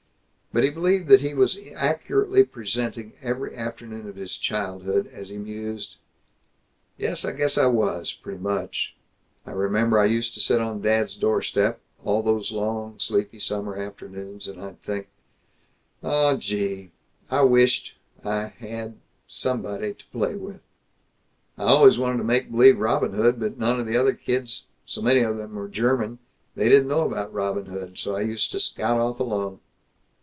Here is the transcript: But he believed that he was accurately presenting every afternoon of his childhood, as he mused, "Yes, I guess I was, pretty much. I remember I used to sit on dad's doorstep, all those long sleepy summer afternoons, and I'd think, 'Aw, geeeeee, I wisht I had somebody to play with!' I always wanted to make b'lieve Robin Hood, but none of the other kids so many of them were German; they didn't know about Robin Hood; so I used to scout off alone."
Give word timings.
But 0.53 0.65
he 0.65 0.69
believed 0.69 1.07
that 1.07 1.21
he 1.21 1.33
was 1.33 1.57
accurately 1.75 2.43
presenting 2.43 3.13
every 3.21 3.55
afternoon 3.55 4.05
of 4.09 4.17
his 4.17 4.35
childhood, 4.35 5.09
as 5.13 5.29
he 5.29 5.37
mused, 5.37 5.95
"Yes, 6.97 7.23
I 7.23 7.31
guess 7.31 7.57
I 7.57 7.67
was, 7.67 8.11
pretty 8.11 8.39
much. 8.41 8.93
I 9.45 9.51
remember 9.51 9.97
I 9.97 10.03
used 10.07 10.33
to 10.33 10.41
sit 10.41 10.59
on 10.59 10.81
dad's 10.81 11.15
doorstep, 11.15 11.79
all 12.03 12.21
those 12.21 12.51
long 12.51 12.99
sleepy 12.99 13.39
summer 13.39 13.77
afternoons, 13.77 14.45
and 14.45 14.61
I'd 14.61 14.83
think, 14.83 15.07
'Aw, 16.03 16.33
geeeeee, 16.35 16.89
I 17.29 17.43
wisht 17.43 17.93
I 18.25 18.47
had 18.47 18.97
somebody 19.29 19.93
to 19.93 20.03
play 20.11 20.35
with!' 20.35 20.59
I 21.57 21.63
always 21.63 21.97
wanted 21.97 22.17
to 22.17 22.25
make 22.25 22.51
b'lieve 22.51 22.77
Robin 22.77 23.13
Hood, 23.13 23.39
but 23.39 23.57
none 23.57 23.79
of 23.79 23.85
the 23.85 23.95
other 23.95 24.15
kids 24.15 24.65
so 24.85 25.01
many 25.01 25.21
of 25.21 25.37
them 25.37 25.55
were 25.55 25.69
German; 25.69 26.19
they 26.55 26.67
didn't 26.67 26.89
know 26.89 27.05
about 27.07 27.31
Robin 27.33 27.67
Hood; 27.67 27.97
so 27.97 28.17
I 28.17 28.21
used 28.23 28.51
to 28.51 28.59
scout 28.59 28.99
off 28.99 29.21
alone." 29.21 29.61